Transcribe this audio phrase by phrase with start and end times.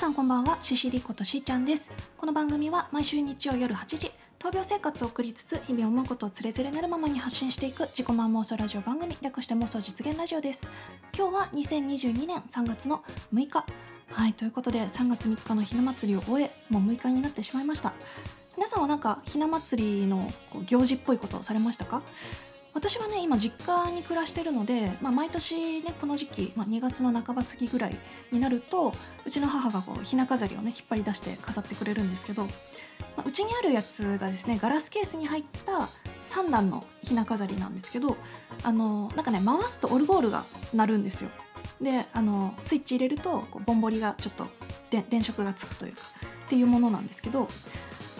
[0.00, 1.90] さんこんばんはシシリことしーちゃんです。
[2.16, 10.70] この番組は毎週日曜夜8時闘病生活を送りつつ日々思うことをつれづれなるままに発信していく自己満妄想ラジオ番組略して妄想実現ラジオです。
[11.14, 13.04] 今日は2022年3月の
[13.34, 13.66] 6日。
[14.10, 17.92] はいということで3月3日のひな祭りを終えもう6日になってしまいました。
[18.56, 20.26] 皆さんはなんかひな祭りの
[20.64, 22.00] 行事っぽいことをされましたか？
[22.72, 27.96] 私はね今実家に暮らしてるので、まあ、毎年ねこの時期、まあ、2月の半ば過ぎぐらい
[28.30, 28.92] になると
[29.26, 32.50] うちの母がこうひな飾りをね引っ張り出して飾ってくれるんですけど、ま
[33.18, 35.88] あ、うちにあるやつがですねガラスケースに入った
[36.22, 38.16] 3段のひな飾りなんですけど
[38.62, 41.30] あのなんかね回すとオルゴールが鳴るんですよ。
[41.80, 44.46] であのスイッチ入れるとこうボンボリがちょっと
[44.90, 46.02] で電飾がつくというか
[46.46, 47.48] っていうものなんですけど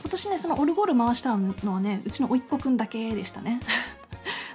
[0.00, 3.60] 今年ねそのオルゴール回したのはねうちの甥っ子くんだけでしたね。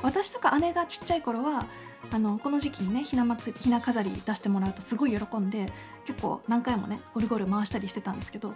[0.01, 1.65] 私とか姉がちっちゃい頃は
[2.11, 5.71] あのこの時期にねひな祭りひな飾り出してもらうとすごい喜んで
[6.05, 8.55] 結構何回もねオルゴール回したりしてたんですけど、ま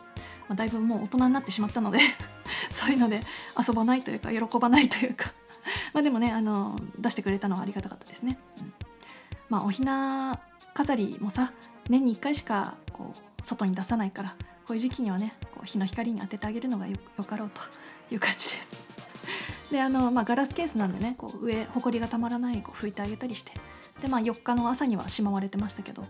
[0.52, 2.00] あ、だいぶもう大人になってしまったので
[2.72, 3.22] そういうので
[3.58, 5.32] 遊ばないというか喜ばないというか
[5.94, 8.38] まあでもねあの出してくれたのはありがたかったですね。
[9.50, 10.40] まあおひな
[10.74, 11.52] 飾りもさ
[11.90, 14.36] 年に1回しかこう外に出さないから
[14.68, 16.96] こういう時期にはねこう日の光に当ててあげるのがよ
[17.28, 17.62] かろうと
[18.14, 18.89] いう感じです。
[19.72, 23.52] であの、まあ、ガラスケースなんでねこう上ほこりがたまらないようにこう拭いてあげたりして。
[24.02, 26.06] で、まあ、4日の朝にはしまわれてましたけど。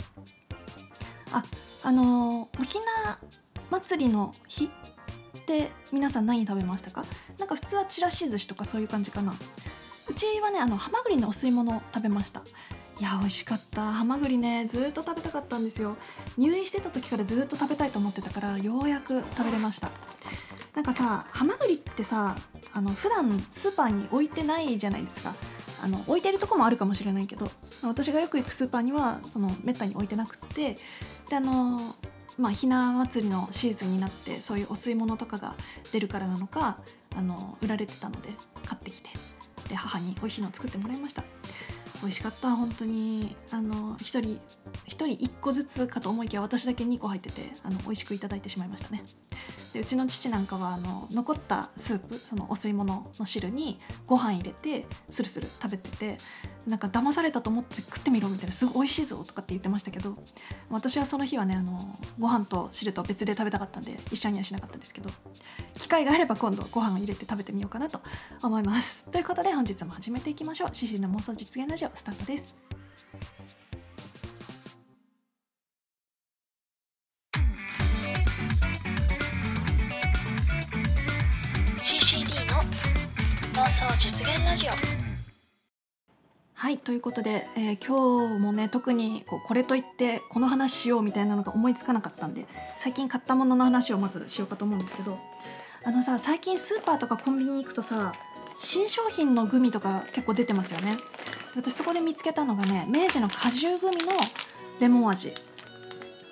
[1.32, 1.44] あ
[1.84, 3.20] あのおひな
[3.70, 7.04] 祭りの日って皆さん何食べましたか？
[7.38, 9.34] なんか普通はちらし寿司とかそういう感じかな。
[10.08, 12.42] うちはねあのハマグリのお吸い物を食べました。
[13.00, 13.92] いや美味しかった。
[13.94, 15.98] ハマグリねずっと食べたかったんですよ。
[16.38, 19.92] 入院してた時からずっと食べたいと思ってたからようやく食べれました。
[20.74, 22.36] なんかさハマグリってさ
[22.80, 25.36] あの普段スーパーに置いてないじゃないですか。
[25.84, 27.50] あの置いてるとこもあるかもしれないけど
[27.84, 30.78] 私がよく行くスーパーにはそのめったに置いてなくって
[31.30, 31.96] であの
[32.38, 35.56] まあひな祭りのシーズンになってそういうお吸い物とかが
[35.94, 36.80] 出るからなのか
[37.16, 38.30] あの売られてたので
[38.66, 39.10] 買ってきて
[39.70, 41.24] で母に美味しいのを作ってもらいました。
[42.02, 43.36] 美味しかった本当に。
[43.52, 44.40] あの1人1
[44.88, 49.04] 人1個ずつかと思いきや私だけ2個入っててあの美味しくいただいてしまいましたね。
[49.74, 56.18] でうちの父なんかはあの残ったスープそのお吸い物の汁にご飯入れてスルスル食べてて
[56.68, 60.16] なんか騙されたと思って食ってみろみたいなすごい美味しいぞとかって言ってましたけど
[60.70, 65.10] 私はその日はねあのご飯と汁と別で食べたかったんで一緒にはしなかったんですけど
[65.76, 68.02] 機会があれば今度ご飯を入れて食べてみようかなと
[68.42, 69.06] 思います。
[69.06, 72.56] ということで本日も始めていきましょう「シシの妄想実現ラジオ」スタートです。
[86.70, 92.46] はいということで、えー、今日もね特にこうこれといってこの話しようみたいなのが思いつかなかったんで
[92.78, 95.18] 最近買ったものの話をまずしようかと思うんですけど
[95.84, 98.14] あのさ最近スーパーとかコンビニ行くとさ
[98.56, 100.96] 新商品のグミとか結構出てますよね。
[101.56, 104.12] 私そこで見つけたのがね明治の果汁グミの
[104.80, 105.34] レモン味。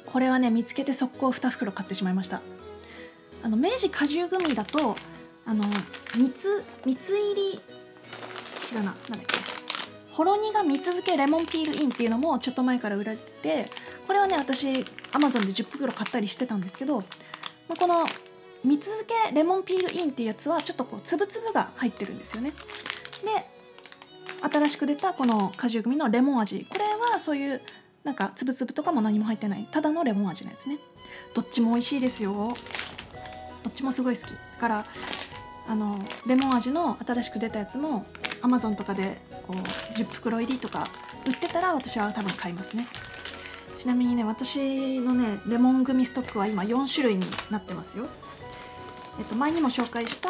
[0.05, 2.43] これはね見つけて速攻2袋買ってしまいました。
[3.41, 4.95] あの明治果汁グミだと
[5.47, 5.63] あの
[6.15, 7.53] 蜜蜜入り
[8.71, 9.36] 違うななんだっけ？
[10.17, 13.69] ほろ苦蜜漬けレモンピールインっていうのもちょっと前から売られてて
[14.07, 14.83] これはね私
[15.13, 17.03] アマゾンで10袋買ったりしてたんですけど
[17.79, 18.03] この
[18.63, 22.51] 蜜漬けレモンピールインっていうやつはちょっとこう粒々が入ってるんですよね。
[23.23, 23.45] で
[24.41, 26.65] 新しく出たこの果汁組のレモン味。
[26.67, 27.61] これはそういう
[28.03, 30.79] なんか粒々とかも何も入ってないただのレモン味のやつね。
[31.35, 32.55] どっちも美味しいですよ。
[33.63, 34.31] どっちもすごい好き。
[34.31, 34.85] だから
[35.67, 38.07] あのレモン味の新しく出たやつも
[38.41, 39.21] アマゾンとかで
[39.53, 40.87] 10袋入りとか
[41.25, 42.87] 売ってたら私は多分買いますね。
[43.75, 48.07] ちなみにね私のねレモングミストックは今4種類になってますよ。
[49.19, 50.29] えっと前にも紹介した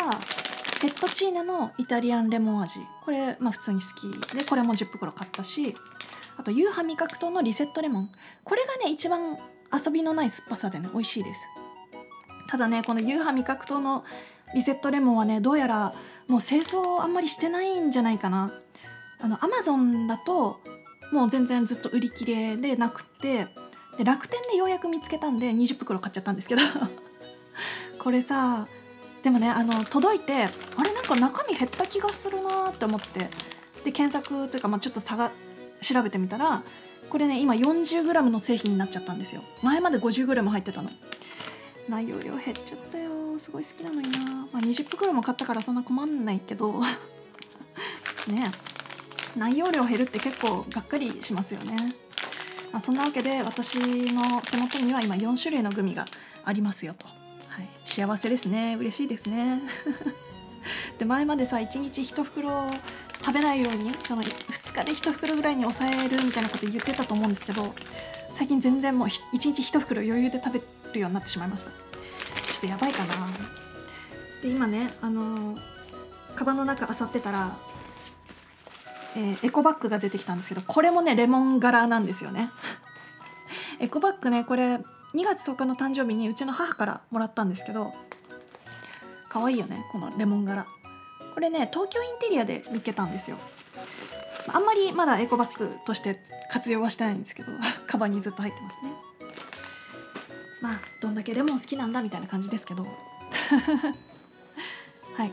[0.81, 2.79] ペットチーナのイタリアンレモン味。
[3.05, 5.75] これまあ普通に好きでこれも10袋買ったし
[6.37, 8.11] あとユーハ味覚糖のリセットレモン。
[8.43, 9.37] これがね一番
[9.73, 11.47] 遊びのない酸っぱさでね美味しいです。
[12.49, 14.03] ただねこのユーハ味覚糖の
[14.55, 15.93] リセットレモンはねどうやら
[16.27, 18.51] もう製造あんまりしてないんじゃないかな。
[19.19, 20.61] あのアマゾンだと
[21.11, 23.47] もう全然ずっと売り切れでなくて
[23.97, 26.61] で楽天でようやく見つけたんで20袋買っちゃったんですけど。
[27.99, 28.67] これさ
[29.23, 30.33] でもねあの届いて
[30.75, 33.29] あれなんか中身減った気がするなって思って。
[33.83, 35.31] で検索というか、まあ、ちょっと差が
[35.81, 36.63] 調べてみたら
[37.09, 39.43] これね今 40g の製品になっちゃったんですよ。
[39.63, 40.89] 前まで 50g 入ってたの。
[41.87, 44.19] 内容量減っちゃったよすごい好きなのにな、
[44.51, 46.81] まあ、20袋も買ったからそんな困んないけど。
[48.27, 48.43] ね。
[48.43, 48.76] え
[49.37, 51.75] 内容量減るって結構がっかりしますよね。
[52.71, 56.05] まあ、そんなわけで私の手元には今4種類のグミが
[56.43, 57.05] ありますよと、
[57.47, 58.75] はい、幸せですね。
[58.77, 59.61] 嬉しいですね。
[60.99, 62.69] で前までさ1日1袋
[63.21, 67.73] 食べないようにその2日で1袋ぐらいに抑えるみたいなこと言ってたと思うんですけど
[68.31, 70.61] 最近全然もう1日1袋余裕で食べ
[70.93, 71.71] るようになってしまいました。
[71.71, 71.77] ちょ
[72.57, 73.15] っとやばいかな。
[74.41, 75.59] で今ねあのー、
[76.35, 77.57] カバンの中漁ってたら
[79.15, 82.51] えー、エコバッグが出てきたんですけどこれもねレモン柄なんですよね。
[83.79, 84.83] エコバッグねこれ2
[85.23, 87.93] 月10日の誕生日にうちの母からもらったんですけど
[89.29, 90.65] 可愛いよねこのレモン柄。
[91.33, 93.37] これね東京インテリアで見つけたんですよ。
[94.49, 96.19] あんまりまだエコバッグとして
[96.51, 97.51] 活用はしてないんですけど
[97.85, 98.93] カバンにずっと入ってますね。
[100.61, 102.87] まあどんだけレモン好きなんだみたいな感じですけど。
[105.15, 105.31] はい。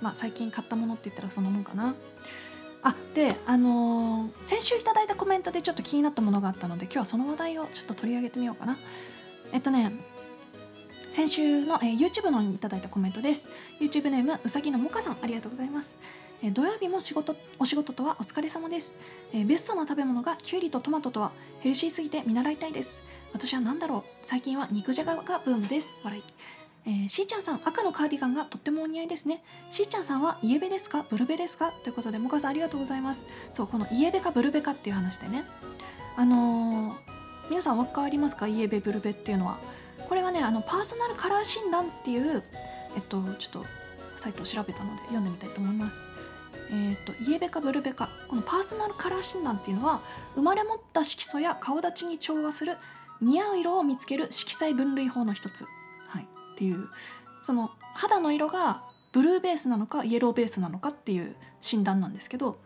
[0.00, 1.94] まあ最近買ったものって言ったらそんなもんかな。
[2.84, 8.78] あであのー、先週いただいたコメントでちょっと気になったものがあったので今日はその話題をちょっと取り上げてみようかな。
[9.52, 9.92] えっとね
[11.08, 13.50] 先週の、えー、YouTube のにいただいたコメントです。
[13.80, 15.94] YouTube ネームうさぎのもかさんありがとうございます。
[16.42, 18.98] え土曜日も仕事お仕事とはお疲れ様です、
[19.32, 23.00] えベストな食べ物がきゅうりとトマトとはヘルシーすぎて見習いたいです。
[23.32, 24.02] 私は何だろう？
[24.22, 25.92] 最近は肉じゃががブームです。
[26.02, 26.22] 笑い。
[26.86, 29.42] えー、しーちゃんさん赤のカーディガンがとってもお似合いですね。
[29.70, 31.06] しーちゃんさんはイエベですか？
[31.08, 31.72] ブルベですか？
[31.72, 33.26] ということでもかさんありがとうございます。
[33.52, 35.44] そうこのイエベかブルベかっていう話でね。
[36.16, 36.94] あのー、
[37.48, 38.46] 皆さん分かりますか？
[38.46, 39.58] イエベブルベっていうのは。
[40.08, 42.42] これはねあのパーソナルカラー診断っていう
[42.94, 43.64] えっとちょっと
[44.18, 46.08] サイトを調べたので読んでみたいと思います。
[46.70, 48.10] えーと、イエベかブルベか。
[48.28, 50.02] このパーソナルカラー診断っていうのは
[50.34, 52.76] 生まれ持った色素や顔立ちに調和する
[53.20, 55.66] 似合う色を見つける色彩分類法の一つ。
[56.54, 56.88] っていう
[57.42, 62.58] その肌の色がブルーベースなのかイエローベースなのかっていう診断なんですけど、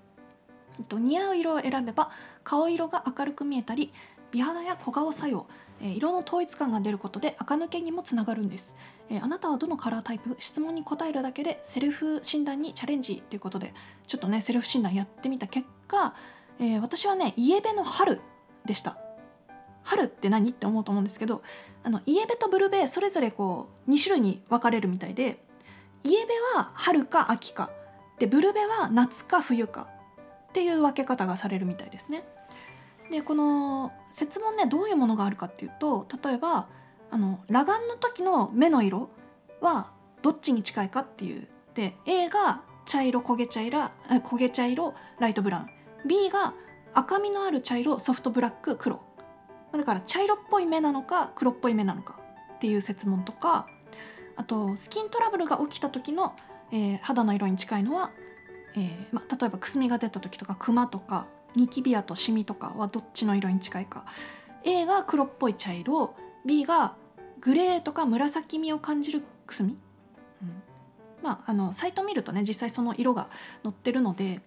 [0.79, 2.11] えっと、似合う色を選べば
[2.45, 3.93] 顔色が明るく見えたり
[4.31, 5.47] 美肌や小顔作用、
[5.81, 8.75] え、色の統一感が出ることで垢抜けにもつながるんです、
[9.09, 13.73] えー、あなたはどのカラータイプ質問に答えるだけでセルフ診断にチャレンジということで
[14.07, 16.15] ちょっとねセルフ診断やってみた結果、
[16.61, 18.21] えー、私はねイエベの春
[18.65, 18.99] でした。
[19.83, 20.51] 春って何？
[20.51, 21.43] って思うと思うんですけど
[21.89, 25.43] あのイエベとブルベそれぞれこう2種類に分かれるみたいで
[26.05, 27.71] イエベは春か秋か
[28.19, 29.89] でブルベは夏か冬か
[30.51, 32.25] っていう分け方がされるみたいですね。
[33.11, 36.69] でこの説問ねどういうものがあるかっていうと例えば
[37.11, 39.09] あの裸眼の時の目の色
[39.63, 41.49] はどっちに近いかっていう。
[41.75, 46.07] で A が茶色焦げ茶色焦げ茶色ライトブラウン。
[46.07, 46.53] B が
[46.93, 49.08] 赤みのある茶色ソフトブラック黒。
[49.73, 52.19] だから茶色っぽい目なのか黒っぽい目なのか
[52.55, 53.69] っていう説問とか
[54.37, 56.35] あとスキントラブルが起きた時の、
[56.73, 58.11] えー、肌の色に近いのは、
[58.75, 64.05] えーま、例えばくすみが出た時とかクマとかニキビアとシミとかはどっちの色に近いか。
[64.65, 66.95] A が黒っぽい茶色 B が
[67.41, 69.77] グレーとか紫みを感じるくすみ、
[70.43, 70.63] うん、
[71.23, 73.31] まああのサイト見るとね実際その色が
[73.63, 74.41] 載ってるので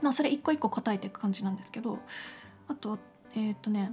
[0.00, 1.98] まあそれ一個一個答えていく感じなんですけど
[2.68, 2.98] あと
[3.36, 3.92] えっ、ー、とね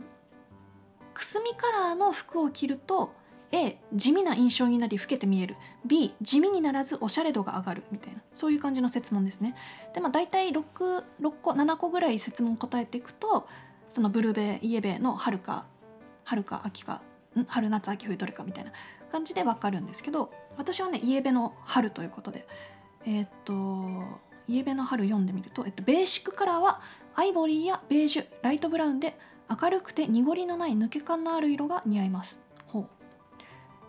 [1.21, 3.13] くすみカラーの服を着ると
[3.51, 5.55] A 地味な印象になり老けて見える。
[5.85, 8.23] B 地味にならずおしゃれ度が上がるみたいな。
[8.33, 9.53] そういう感じの説問ですね。
[9.93, 10.63] でまあ大体 6,
[11.21, 13.47] 6個7個ぐらい説問答えていくと
[13.89, 15.67] そのブルベイエベの春か
[16.23, 17.03] 春か秋か
[17.47, 18.71] 春夏秋冬どれかみたいな。
[19.11, 22.47] 感じで分かるんですけど私はねイエベの春ということで。
[23.05, 26.81] えー、っとイエベの春読んでみると、えっと、ベーシックカラーは
[27.13, 29.15] アイボリーやベージュライトブラウンで
[29.61, 32.41] 明るくて濁りのない抜け感のある色が似合います。
[32.67, 32.87] ほう、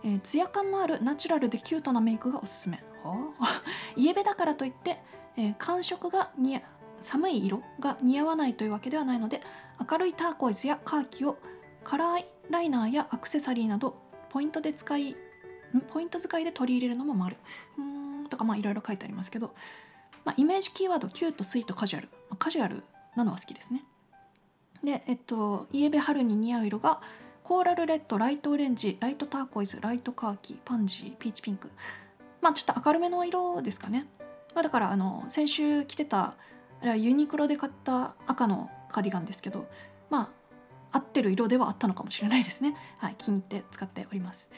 [0.03, 2.83] えー、ツヤ感のあるナチュラルでキュートなメイクがおすすめ。
[3.03, 3.61] はあ
[3.95, 5.01] イエベだからといって、
[5.37, 6.61] えー、寒色が似合
[7.01, 9.41] 寒い色が似合わないというわけではないので
[9.89, 11.37] 明るいターコイズやカーキを
[11.83, 13.97] カラーライナーやアクセサリーなど
[14.29, 15.15] ポイントで使い
[15.91, 17.37] ポイント使いで取り入れるのも丸。
[17.77, 18.27] うん。
[18.27, 19.53] とかまあいろいろ書いてありますけど、
[20.23, 22.83] まあ、イメージキーワードキュートスイートカジュアル、まあ、カジュアル
[23.15, 23.83] なのは好きですね。
[24.83, 27.01] で、えっと、イエベ春に似合う色が
[27.43, 31.69] コーラルレッドライトオレンジライトターコイズライトカーキパンジーピーチピンク。
[32.41, 34.05] まあちょっと明るめの色ですかね、
[34.53, 36.35] まあ、だからあの先週着てた
[36.83, 39.69] ユニクロで買った赤のカーディガンですけど
[40.09, 40.29] ま
[40.91, 42.75] あ合ってる色ではあったのかもしれないですね。
[42.99, 44.49] はい気に入って使っております。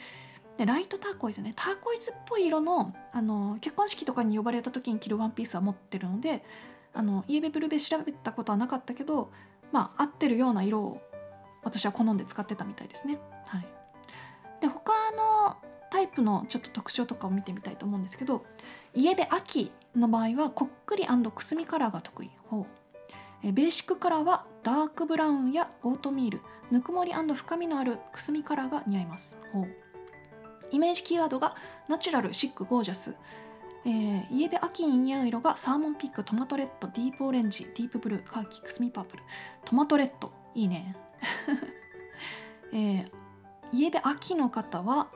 [0.58, 1.52] でライトターコイズね。
[1.54, 6.44] ターコイズっぽい色のあの結婚式とかに呼ばれた時に着るワンピースは持ってるので
[6.92, 9.30] あのイエベブルベ調べたことはなかったけど
[9.72, 11.00] まあ合ってるような色を
[11.62, 13.18] 私は好んで使ってたみたいですね。
[13.46, 13.66] はい、
[14.60, 15.56] で他の
[15.90, 18.44] タイプのちょっと特徴とかを見てみたいと思うんですけど
[18.94, 22.66] イエベ秋の場合はこっくりくすみカラーが得意ほ
[23.42, 26.40] うベーシックカラーはダークブラウンやオートミール。
[26.70, 29.68] ぬくもり深みのあるくすみカラーが似合いますほう
[30.72, 31.54] イメージキーワードが
[31.88, 33.16] ナチュラルシックゴージャス。
[33.86, 39.22] えー、イエベ秋に似合う色がサーモンピンクトマトレッドディープオレンジディープブルーカーキくすみパープル。
[39.64, 40.32] トマトレッド。
[40.56, 40.96] いいね、
[42.72, 43.08] えー、
[43.72, 45.08] イエベ秋の方は、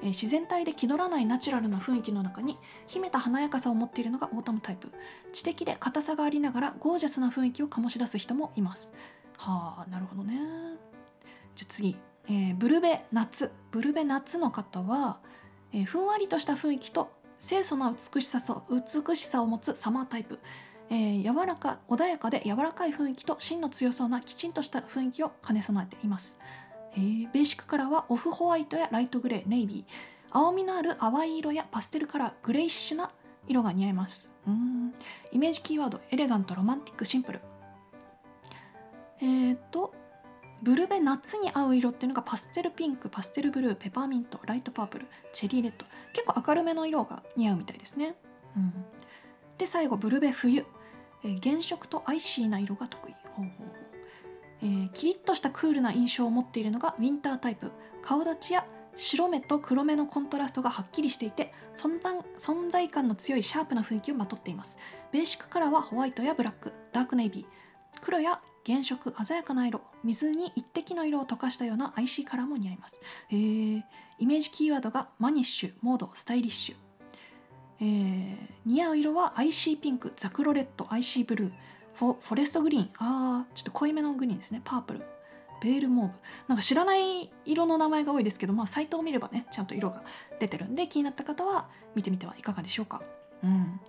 [0.00, 2.56] えー、自然体で気取らないナチュラルな雰囲気の中に
[2.86, 4.90] 秘めた華やかさを持っているのがオータムタイプ。
[5.34, 8.94] 知的で硬さがありながらゴージャスな雰囲気を醸し出す人もいます。
[9.36, 10.38] はあなるほどね。
[11.54, 11.96] じゃあ次、
[12.28, 13.52] えー、ブルベ夏。
[13.72, 15.18] ブルベ夏の方は、
[15.72, 18.38] えー、ふんわりとした雰囲気と清楚な美しさ
[18.70, 20.38] 美しさを持つサマータイプ、
[20.90, 26.38] えー、柔らか穏やかで柔らかい雰囲気と芯の強そうなきちんとした雰囲気を兼ね備えています。
[26.96, 29.84] ベーシックカラーはオフホワイトやライトグレーネイビー。
[30.30, 33.10] 青みのある淡い色やパステルカラーグレイッシュな
[33.46, 34.32] 色が似合います。
[34.46, 34.94] うん。
[35.30, 37.40] イメージキーワードエレガントロマンティックシンプル。
[39.20, 39.94] えー、っと
[40.62, 45.86] ブルベ夏に合う色っていうのがパステルピンクパステルブルーペパーミントライトパープルチェリーレッド。
[46.12, 48.14] 結構明るめの色が似合うみたいですね、
[48.56, 48.72] うん、
[49.58, 50.64] で最後ブルベ冬、
[51.24, 53.46] えー、原色とアイシーな色が得意ほう
[54.62, 57.72] えー、キリッとしたクールな印象を持っているのがウィンタータイプ。
[58.00, 58.64] 顔立ちや
[58.96, 64.78] 白目と黒目のコントラストがはっきりしていて存在存在感の強いシャープな雰囲気をまとっています。
[65.12, 66.72] ベーシックカラーはホワイトやブラック。
[66.92, 67.44] ダークネイビー。
[68.00, 73.00] 黒や原色鮮やかな色水に一滴の色を溶かしたような IC カラーも似合います。
[73.30, 73.82] えー、
[74.18, 76.76] イメージキーワードがマニッシュモードスタイリッシュ。
[77.80, 81.52] えー、似合う色は IC ピンクザクロレッド IC ブルー
[81.94, 82.90] フォフォレストグリーン。
[82.98, 84.60] あーちょっと濃いめのグリーンですね。
[84.64, 85.02] パープル
[85.62, 86.12] ベールモーブ。
[86.48, 90.02] なんか知らない色の名前が多いですけどまあサイトを見ればねちゃんと色が
[90.40, 93.02] 出てるんで気になった方は見てみてはいかがでしょうか。
[93.44, 93.80] うん。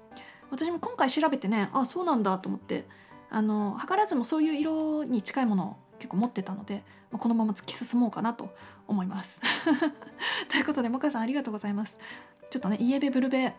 [0.50, 2.88] 私も今回調べてねあそうなんだと思って
[3.30, 8.54] あの図らずもそういう色に近いものを結構持ってたので、このまま突き進もうかなと
[8.88, 9.42] 思います。
[10.50, 12.00] ということでもかさんありがとうございます。
[12.50, 13.54] ちょっとねイエベブルベ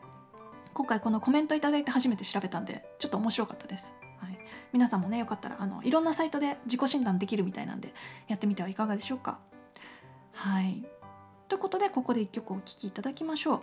[0.73, 3.95] 今回このコメントいただいて初めて調べたんでちょっと面白かったです。
[4.19, 4.39] はい、
[4.73, 7.93] 皆さんもねよかったらあのいろんなサイトで自己診断できるみたいなんで
[8.29, 9.39] やってみてはいかがでしょうか。
[10.33, 10.85] はい
[11.49, 13.63] ということでここで1曲お聴きいただきましょう。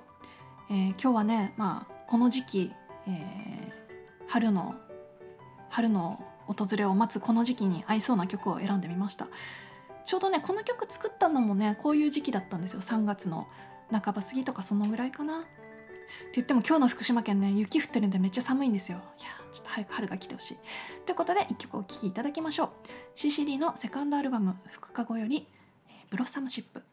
[0.70, 2.72] えー、今日はね、まあ、この時期、
[3.08, 4.76] えー、春の
[5.76, 9.28] 春の訪れを待つこの時期に合いそうな曲を選んでみました。
[10.06, 12.80] ちょうどねこの曲作ったのもねこういう時期だったんですよ。
[12.80, 13.50] 3月の
[13.92, 15.40] 半ば過ぎとかそのぐらいかな。
[15.40, 15.48] って
[16.36, 19.00] 言っても今日の福島県ね雪降ってるんでめっちゃ寒いんですよ。
[19.20, 20.58] いやちょっと早く春が来てほしい。
[21.06, 22.70] ということで1曲お聴きいただきましょう。
[23.18, 25.46] CCD のセカンドアルバム「福かご」より
[26.10, 26.84] 「ブロッサムシップ」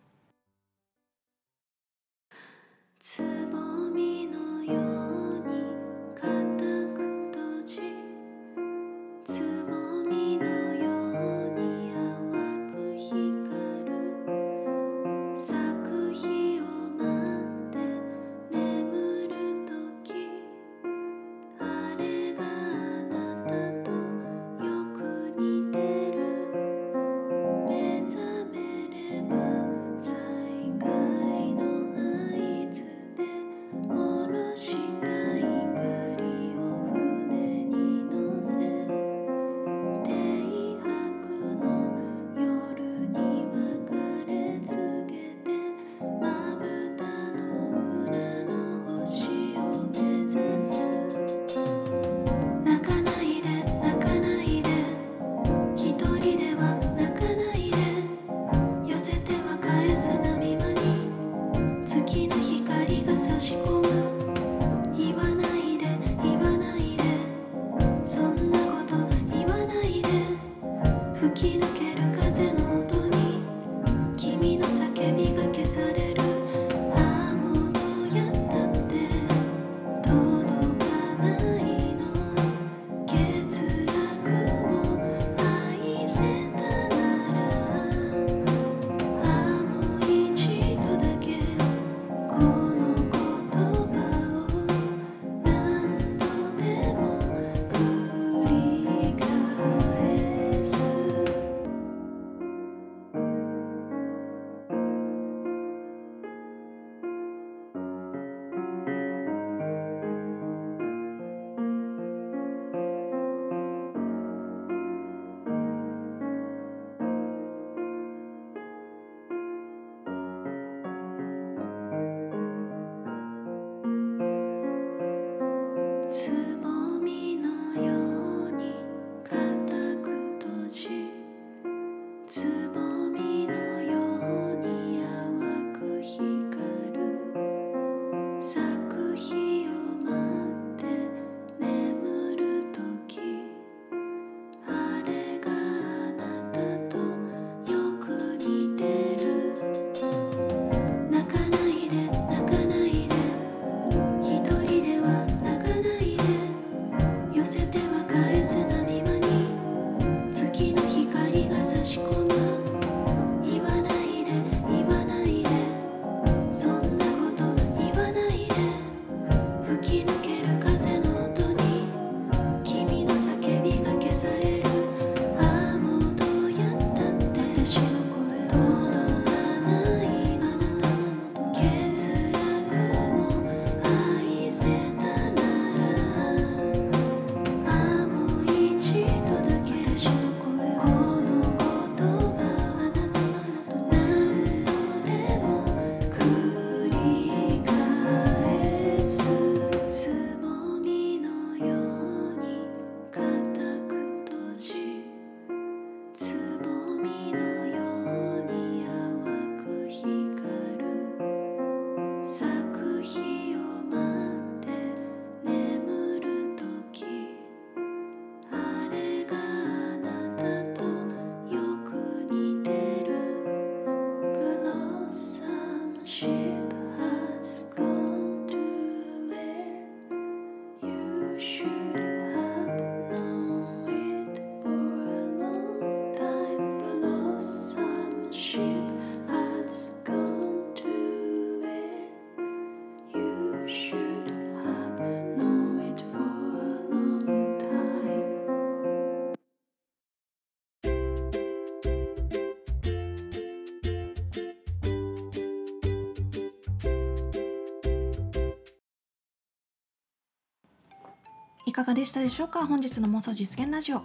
[261.72, 262.66] いかがでしたでしょうか？
[262.66, 264.04] 本日の妄想実現ラジオ、まあ、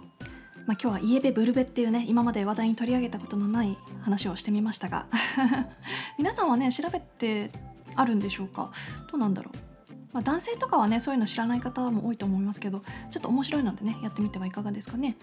[0.68, 5.04] 今日はイエベブルベっていうね今まで話題に取り上げたことのない話をしてみましたが。
[6.16, 7.50] 皆さんはね調べて
[7.94, 8.70] あるんでしょうか？
[9.12, 9.58] どうなんだろう、
[10.14, 15.18] まあ、男性とかはねそういうの知らない方も多いと思いますけどちょっと面白いのでねやってみてはいかがですかね。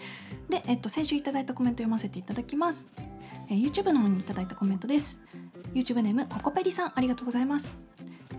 [0.48, 2.94] で、えっと、先週いただいたコメント読ませていただきます、
[3.50, 5.20] え YouTube の方にいただいたコメントです。
[5.74, 7.76] YouTube ネームココペリさんありがとうございます。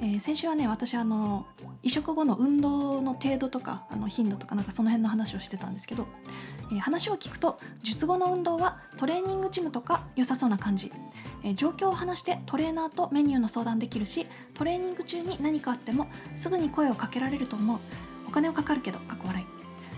[0.01, 1.47] えー先週はね私あの
[1.83, 6.07] 移植後の運動の程度とかあの頻度とかなんかその辺の話をしてたんですけど、
[6.71, 10.93] えー話を聞くと術後の運動はトレーニングジムとか良さそうな感じ、
[11.45, 17.79] えー状況を話してトレーナーとメニューの相談できるしトレーニング中に何かあってもすぐに声をかけられると思う。
[18.27, 19.56] お金はかかるけどかっこ笑い。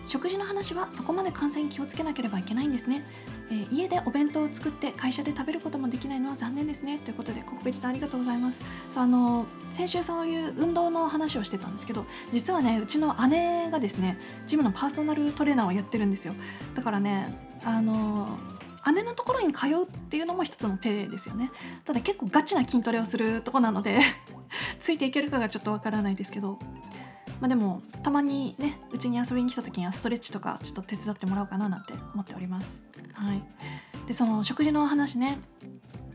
[0.08, 3.04] 食事の話はそこまで感染気をつけなければいけないんですね、
[3.50, 6.98] えー家でお弁当を作って会社で食べることもできないのは残念ですね。
[6.98, 8.60] ということでココペリさんありがとうございます。
[8.88, 16.34] そうあの先週そういう運動の話をしてたんですけど実はねうちの姉がですねジムのパーソナルトレーナーをやってるんですよ。
[16.74, 18.38] だからねあの
[18.94, 21.50] 姉のところに通うっていうのも一つの手ですよね。
[21.84, 24.00] ただ結構ガチな筋トレをするとこなので
[24.80, 26.58] ついていけるかがちょっとわからないですけど。
[27.40, 32.82] まあでもたまにねうちに遊びに来た時にはストレッチとかちょっと手伝ってもらおうかななんて思っております。
[33.14, 33.42] はい。
[34.06, 35.38] でその食事の話ね。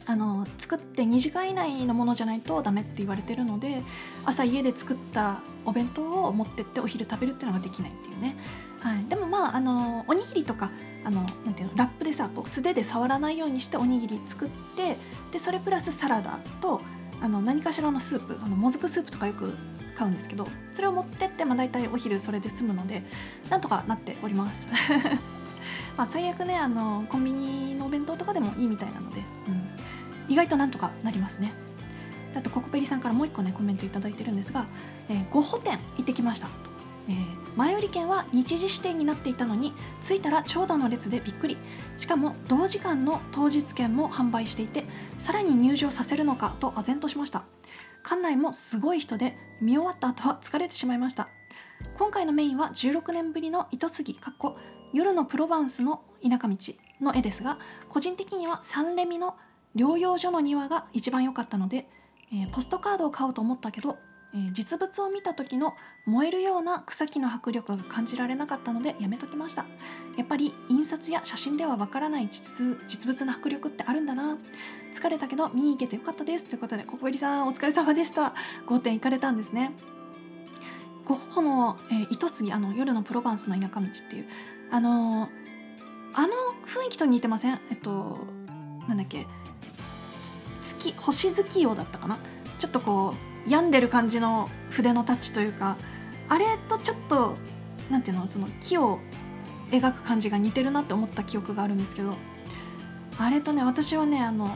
[0.06, 3.84] あの作って2時間以内のものじゃないとダメって言われてるので
[4.26, 8.36] 朝家で作ったお弁当を持ってってお昼食べるっていうのができないっていうね、
[8.82, 10.72] はい、でもまああのおにぎりとか
[11.06, 14.98] あのなんていうのラップでさこう素手で触らないようにしておにぎり作って
[15.32, 16.82] でそれプラスサラダと
[17.22, 19.54] あの何かしらのスープあのもずくスープとかよく
[19.96, 23.04] 買うんですけどそれを持ってって、まあ、大体お昼それで済むので
[23.50, 24.68] なんとかなっております。
[25.96, 31.54] まあ最悪ねあのコンビニのお弁当とかでもいいみたいなので、うん、意外となんとかなりますね。
[32.36, 34.66] あとココペリさんからもう一個ねコメントいただいてるんですが、
[35.08, 36.48] えー、ゴッホ店行ってきました。
[37.08, 41.58] えー前売り券は日時指定になっていたのに着いたら長蛇の列でびっくり。
[41.98, 44.86] しかも同時間の当日券も販売していて
[45.20, 47.44] さらに入場させるのかと唖然としました。
[48.04, 51.30] 館内もすごい人で見終わった後は疲れてしまいました。
[51.98, 54.58] 今回のメインは16年ぶりの糸杉かっこ
[54.94, 56.58] 夜のプロバンスの田舎道
[57.02, 59.36] の絵ですが個人的にはサンレミの
[59.76, 61.88] 療養所の庭が一番良かったので、
[62.32, 63.98] えーポストカードを買おうと思ったけど、
[64.36, 69.66] え実物を見た時の燃えるような草木の迫力が感じられなかったのでやめときました。
[70.18, 74.38] やっぱり印刷や写真ではわからない実物の迫力ってあるんだな。
[74.92, 76.46] 疲れたけど見に行けてよかったです。
[76.46, 78.34] ということでココエリさんお疲れ様でした。
[78.68, 79.72] 5点行かれたんですね。
[81.06, 84.26] ゴッホの、えー糸杉あの夜のプロバンスの田舎道っていう。
[84.72, 85.30] あのー
[86.16, 86.34] あの
[86.68, 87.60] 雰囲気と似てません？
[87.72, 88.20] えっと
[88.88, 89.28] なんだっけ？
[90.62, 92.18] 月星月夜だったかな？
[92.60, 95.78] ちょっとこう病んでる感じの筆のタッチというか
[96.30, 97.38] あれとちょっと
[97.90, 99.00] なんていうのその木を
[99.72, 102.16] 描く感じが似てるなって思った記憶があるんですけど
[103.18, 104.56] あれとね私はねあの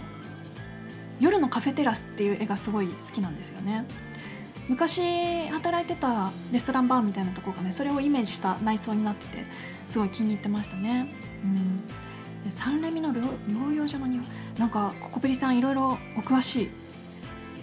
[1.20, 3.86] 「夜のカフェテラス」っていう絵がすごい好きなんですよね。
[4.70, 9.46] 昔働いてたレストランバーみたいなとこがねそれをイメージした内装になってて
[9.88, 11.14] すごい気に入ってましたね。
[11.44, 11.84] うん。
[12.50, 14.24] サンレミの療養所の庭
[14.58, 16.70] なんかココペリさんいろいろお詳しい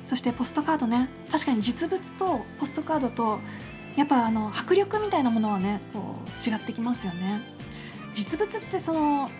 [0.05, 1.09] そしてポストカードね。
[1.31, 3.41] 確かに実物とポストカードと
[3.97, 7.43] やっぱあの迫力みたいなものはねこう違ってきますよね。
[8.15, 9.31] 実物ってその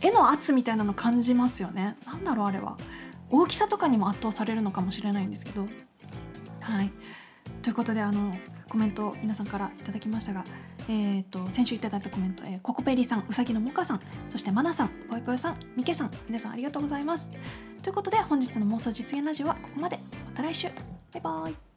[0.00, 1.96] 絵の圧みたいなの感じますよね。
[2.06, 2.76] なんだろうあれは。
[3.30, 5.68] 大きさとかにも圧倒されるのかもしれないんですけど。
[6.60, 6.90] はい。
[7.62, 8.36] ということであの
[8.68, 10.44] コメント皆さんからいただきましたが、
[10.88, 17.32] えー、と先週いただいたコメント、えーココペリさんうさぎのもかさんそしてまなさんぽいぽいさんみけさん皆さんありがとうございます。
[17.82, 19.98] ということで本日の妄想実現ラジオはここまで。
[20.26, 20.68] また来週。
[21.12, 21.69] バイバイ。